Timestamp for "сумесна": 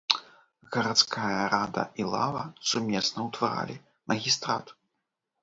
2.71-3.27